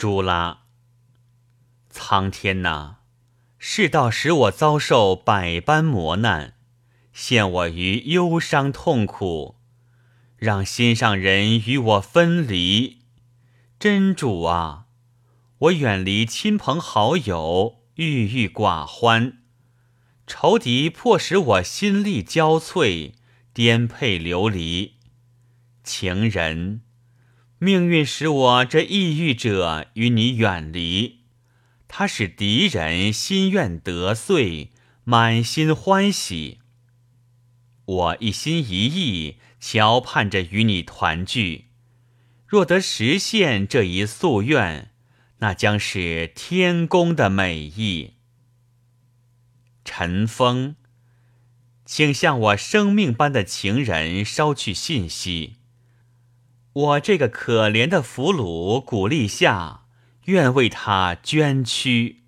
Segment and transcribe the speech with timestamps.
[0.00, 0.60] 朱拉，
[1.90, 3.00] 苍天呐，
[3.58, 6.54] 世道使我遭受百般磨难，
[7.12, 9.56] 陷我于忧伤痛苦，
[10.38, 13.02] 让心上人与我分离。
[13.78, 14.86] 真主啊，
[15.58, 19.42] 我远离亲朋好友，郁郁寡欢，
[20.26, 23.12] 仇敌迫使我心力交瘁，
[23.52, 24.94] 颠沛流离。
[25.84, 26.80] 情人，
[27.62, 31.18] 命运使我这抑郁者与你远离，
[31.86, 34.70] 他使敌人心愿得遂，
[35.04, 36.60] 满心欢喜。
[37.84, 41.66] 我一心一意，瞧盼着与你团聚。
[42.46, 44.92] 若得实现这一夙愿，
[45.40, 48.14] 那将是天公的美意。
[49.84, 50.76] 陈峰，
[51.84, 55.56] 请向我生命般的情人捎去信息。
[56.80, 59.82] 我这个可怜的俘虏鼓励下，
[60.24, 62.22] 愿为他捐躯。